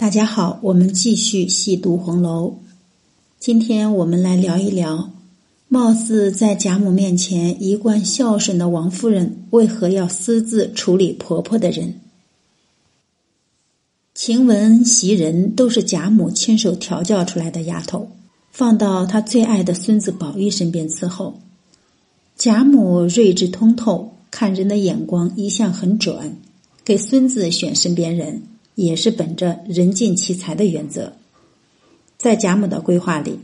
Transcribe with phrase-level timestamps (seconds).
[0.00, 2.54] 大家好，我们继续细读红楼。
[3.38, 5.10] 今天我们来聊一聊，
[5.68, 12.00] 貌似在贾母面前一贯孝顺的王夫人，为何要私自处理婆婆的人？
[14.14, 18.08] 晴雯、袭人都是贾母亲手调教出来的丫头，
[18.50, 21.38] 放到她最爱的孙子宝玉身边伺候。
[22.38, 26.38] 贾母睿智通透，看人的眼光一向很准，
[26.86, 28.44] 给孙子选身边人。
[28.80, 31.12] 也是本着人尽其才的原则，
[32.16, 33.38] 在贾母的规划里，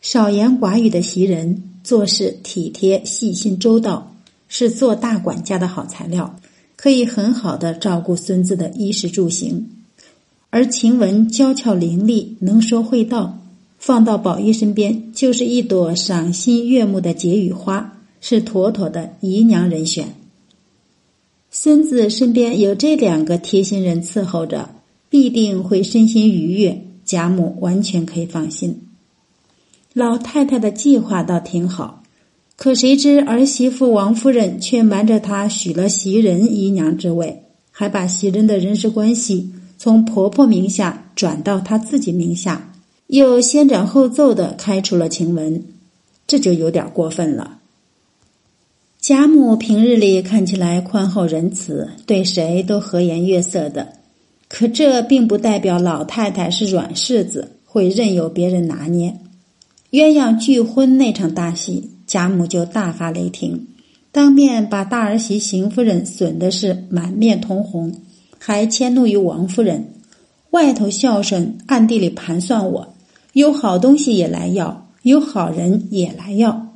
[0.00, 4.16] 少言寡语的袭人做事体贴细心周到，
[4.48, 6.40] 是做大管家的好材料，
[6.74, 9.68] 可以很好的照顾孙子的衣食住行。
[10.48, 13.38] 而晴雯娇俏伶俐，能说会道，
[13.78, 20.14] 放到宝玉身边就是一朵赏心悦目的解语花，是妥妥的姨娘人选。
[21.50, 24.70] 孙子身边有这两个贴心人伺候着。
[25.10, 28.82] 必定会身心愉悦，贾母完全可以放心。
[29.92, 32.02] 老太太的计划倒挺好，
[32.56, 42.72] 可谁知儿媳妇王夫人却瞒着她许了袭人姨娘之位，还把袭人的人事关系从婆婆名下转到她自己名下，
[43.06, 45.64] 又先斩后奏的开除了晴雯，
[46.26, 47.58] 这就有点过分了。
[49.00, 53.94] 贾母平日里看起来宽厚仁慈，对谁都和颜悦色的。
[54.48, 59.16] 可这并不代表老太太是软柿子，会任由别人拿捏。
[59.90, 63.66] 鸳鸯拒婚那场大戏，贾母就大发雷霆，
[64.10, 67.94] 当面把大儿媳邢夫人损的是满面通红，
[68.38, 69.92] 还迁怒于王夫人。
[70.50, 72.94] 外头孝顺，暗地里盘算我，
[73.34, 76.68] 有好东西也来要，有好人也来要。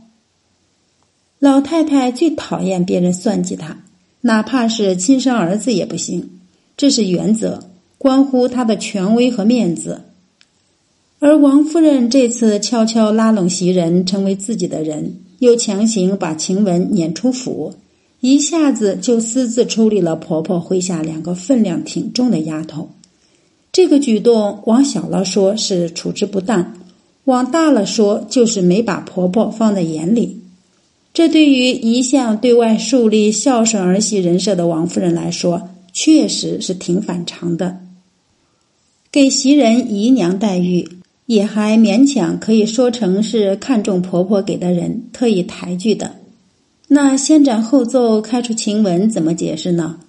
[1.39, 3.79] 老太太最讨厌别人算计她，
[4.21, 6.29] 哪怕是亲生儿子也不行。
[6.77, 7.65] 这是原则，
[7.99, 10.03] 关乎他的权威和面子。
[11.19, 17.75] 而王夫人这次悄悄拉拢袭人成为自己的人，又强行把晴雯撵出府，
[18.21, 22.91] 一下子就私自处理了婆婆麾下两个分量挺重的丫头。
[23.71, 26.75] 这个举动往小了说是处置不当，
[27.25, 30.41] 往大了说就是没把婆婆放在眼里。
[31.15, 37.81] 这对于一向对外树立孝顺儿媳人设的王夫人来说，确实是挺反常的，
[39.11, 40.89] 给袭人姨娘待遇，
[41.27, 46.17] 也还勉强可以说成是看中婆婆给的人，特意抬举的。
[46.89, 50.01] 那先斩后奏开除晴雯，怎么解释呢？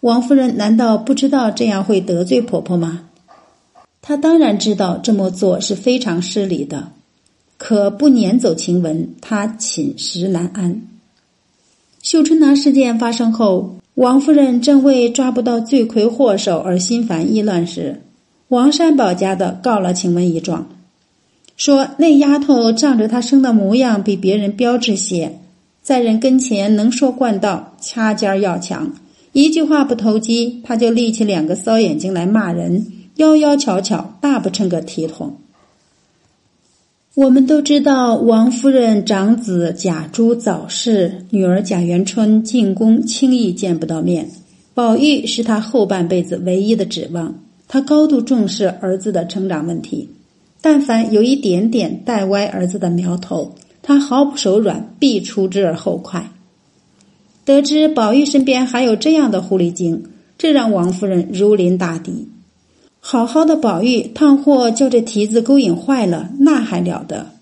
[0.00, 3.08] 王夫人难道不知道这样会得罪婆婆吗？
[4.02, 6.92] 她当然知道这么做是非常失礼的，
[7.58, 10.82] 可不撵走晴雯，她寝食难安。
[12.02, 13.76] 秀春拿事件发生后。
[13.94, 18.02] 王夫人正为抓不到罪魁祸首而心烦意乱时，
[18.48, 20.66] 王善保家的告了晴雯一状，
[21.56, 25.38] 说那丫头仗着她生的模样比别人标致些，
[25.80, 28.92] 在人跟前能说惯道，掐尖要强，
[29.32, 32.84] 一句话不投机，她就立起两个骚眼睛来骂人，
[33.14, 35.36] 妖妖巧巧，大不成个体统。
[37.16, 44.28] 我们都知道，王夫人长子贾珠早逝，女儿贾元春进宫，轻易见不到面。
[44.74, 50.08] 宝玉是她后半辈子唯一的指望，她高度重视儿子的成长问题。
[50.60, 56.32] 但凡有一点点带歪儿子的苗头，她毫不手软，必出之而后快。
[57.44, 60.02] 得知宝玉身边还有这样的狐狸精，
[60.36, 62.26] 这让王夫人如临大敌。
[63.06, 67.32] 好好的宝玉，倘或叫这蹄子勾引坏了，那还了得！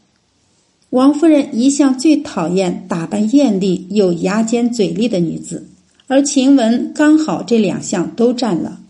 [0.90, 5.68] 王夫人一向最讨厌打扮艳丽又牙尖嘴利的女子，
[6.08, 8.80] 而晴雯刚好这两项都占了。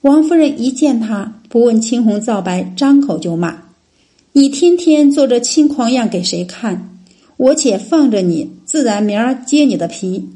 [0.00, 3.64] 王夫人一见她，不问青红皂白，张口就骂
[4.32, 6.98] ：“你天天做这轻狂样给谁看？
[7.36, 10.30] 我且放着你，自然明儿揭你的皮。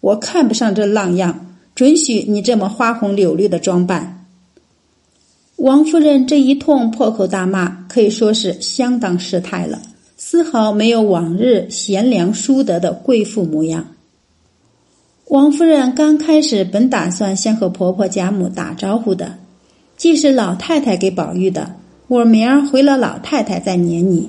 [0.00, 4.12] 我看不上这浪样，准许你这么花红柳绿的装扮。”
[5.56, 9.80] 王夫人这一通破口大骂，可以说是相当失态了，
[10.18, 13.88] 丝毫没有往日贤良淑德的贵妇模样。
[15.28, 19.38] 王夫人刚开始本打算先和婆婆贾母打招呼的，
[19.96, 21.74] 既是老太太给宝玉的，
[22.06, 24.28] 我明儿回了老太太再撵你。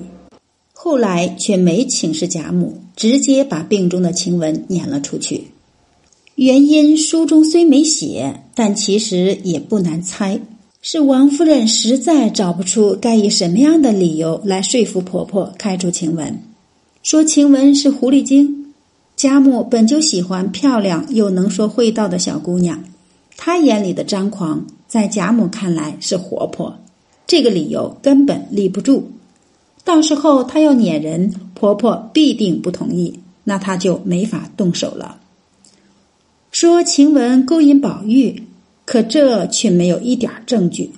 [0.72, 5.48] 后来却没请示贾母，直接把病中的晴雯撵了出去。
[6.36, 10.40] 原因书中虽没写，但其实也不难猜。
[10.90, 16.38] 是王夫人实在找不出该以什么样的理由来说服婆婆开除晴雯，
[17.02, 18.72] 说晴雯是狐狸精。
[19.14, 22.82] 贾母本就喜欢漂亮又能说会道的小姑娘，
[23.36, 26.78] 她眼里的张狂在贾母看来是活泼，
[27.26, 29.10] 这个理由根本立不住。
[29.84, 35.18] 到时候她要撵人，婆婆必定不同意，那她就没法动手了。
[36.50, 38.44] 说晴雯勾引宝玉，
[38.88, 40.90] 可这却没有一点证据。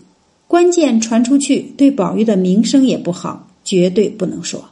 [0.47, 4.65] 关键传出去，对宝玉的名声也不好，绝对不能说。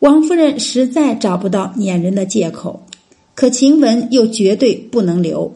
[0.00, 2.82] 王夫人实在找不到撵人的借口，
[3.34, 5.54] 可晴雯又绝对不能留，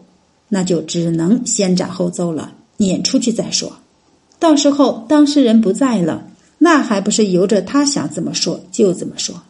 [0.49, 3.77] 那就只能先斩后奏了，撵出去再说。
[4.39, 6.27] 到时候当事人不在了，
[6.57, 9.43] 那还不是由着他想怎么说就怎么说？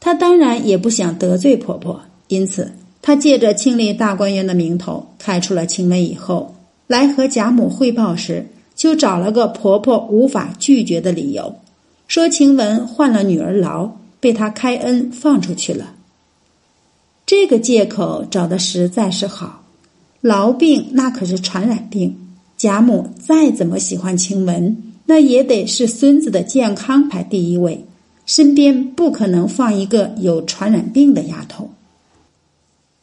[0.00, 2.72] 她当然也不想得罪婆婆，因此
[3.02, 6.54] 他借着清理大观园的名头，开出了晴雯以后。
[6.86, 11.54] 来和贾母汇报时，就找了个婆婆无法拒绝的理由，
[12.08, 15.94] 说晴雯患了女儿痨，被他开恩放出去了。
[17.24, 19.62] 这个借口找的实在是好，
[20.22, 22.16] 痨病那可是传染病，
[22.56, 24.76] 贾母再怎么喜欢晴雯，
[25.06, 27.84] 那也得是孙子的健康排第一位，
[28.26, 31.70] 身边不可能放一个有传染病的丫头。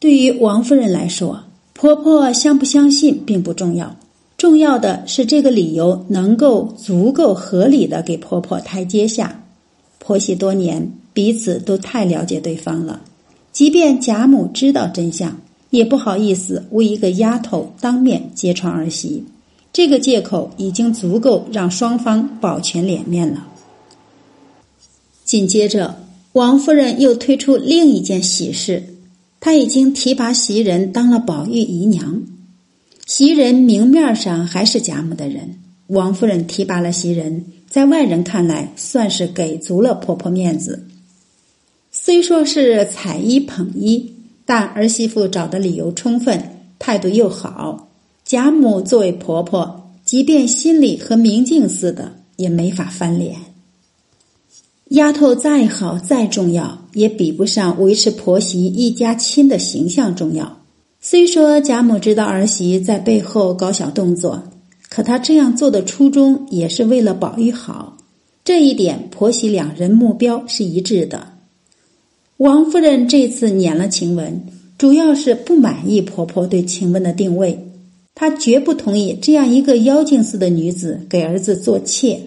[0.08, 1.44] 对于王夫人来说。
[1.74, 3.94] 婆婆相不相信并不重要，
[4.38, 9.44] 重要的是这个理由能够足够合理的给婆婆台阶下。
[9.98, 13.02] 婆媳多年，彼此都太了解对方了，
[13.52, 15.38] 即便贾母知道真相，
[15.68, 19.22] 也不好意思为一个丫头当面揭穿儿媳。
[19.74, 23.46] 这个借口已经足够让双方保全脸面了。
[25.26, 25.96] 紧接着，
[26.32, 28.94] 王夫人又推出另一件喜事。
[29.40, 32.22] 他已经提拔袭人当了宝玉姨娘，
[33.06, 35.58] 袭人明面上还是贾母的人。
[35.86, 40.86] 王夫人提拔了袭人，在外人看来算是给足了婆婆面子。
[41.90, 44.12] 虽说是采衣捧衣，
[44.44, 46.42] 但儿媳妇找的理由充分，
[46.78, 47.88] 态度又好。
[48.24, 53.36] 贾母作为婆婆，即便心里和明镜似的，也没法翻脸。
[54.90, 60.60] 丫头再好再重要，也比不上维持婆媳一家亲的形象重要。
[60.98, 64.42] 虽说贾母知道儿媳在背后搞小动作，
[64.88, 67.98] 可她这样做的初衷也是为了宝玉好。
[68.42, 71.34] 这一点，婆媳两人目标是一致的。
[72.38, 74.40] 王夫人这次撵了晴雯，
[74.78, 77.66] 主要是不满意婆婆对晴雯的定位，
[78.14, 82.18] 她绝不同意这样一个妖精似的女子给儿子做妾。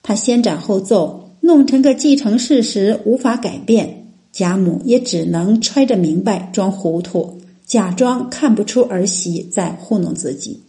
[0.00, 1.27] 她先斩后奏。
[1.48, 10.60] 弄成个既成事实，无法改变，贾母也只能揣着明白装糊涂，假装看不出儿媳在糊弄自己。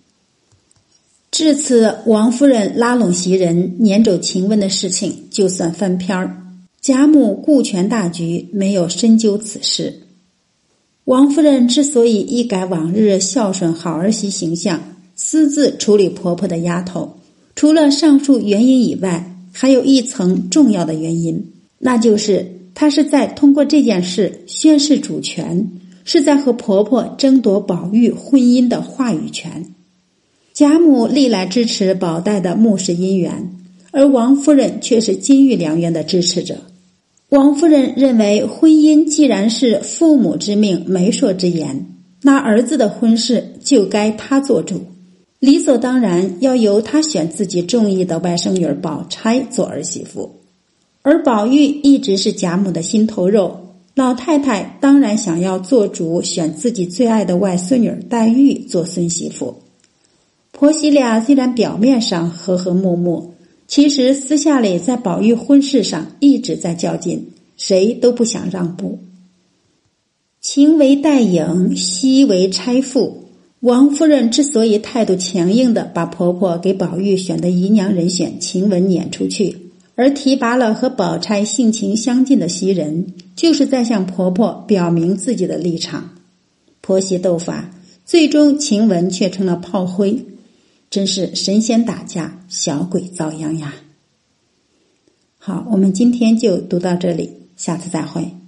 [1.32, 6.42] 至此，王夫人拉拢袭人、撵走晴雯的事情就算翻篇儿。
[6.80, 10.04] 贾母顾全大局，没有深究此事。
[11.04, 14.82] 王夫人之所以一改往日孝顺好儿媳形象，
[15.14, 17.18] 私自处理婆婆的丫头，
[17.54, 19.36] 除了上述原因以外。
[19.52, 25.70] 还有一层重要的原因，那就是她是在通过这件事宣示主权，
[26.04, 29.74] 是在和婆婆争夺宝玉婚姻的话语权。
[30.54, 33.52] 贾母历来支持宝黛的穆氏姻缘，
[33.92, 36.58] 而王夫人却是金玉良缘的支持者。
[37.30, 41.86] 王夫人认为，婚姻既然是父母之命、媒妁之言，
[42.24, 44.82] 那儿子的婚事就该她做主。
[45.40, 50.42] 理所当然要由他选自己中意的外甥女宝钗做儿媳妇，
[51.02, 59.56] 而宝玉一直是贾母的心头肉，老太太当然想要做主，选自己最爱的外孙女黛玉做孙媳妇。
[60.52, 63.34] 婆媳俩虽然表面上和和睦睦，
[63.66, 69.00] 其实私下里在宝玉婚事上一直在较劲，谁都不想让步。
[70.42, 73.19] 情为黛影，惜为钗妇。
[73.62, 86.12] 王夫人之所以态度强硬的把婆婆给宝玉选的姨娘人选晴雯撵出去，而提拔了和宝钗性情相近的袭人，就是在向婆婆表明自己的立场。
[86.80, 87.70] 婆媳斗法，
[88.06, 90.26] 最终晴雯却成了炮灰，
[90.90, 93.74] 真是神仙打架，小鬼遭殃呀！
[95.38, 98.39] 好，我们今天就读到这里，下次再会。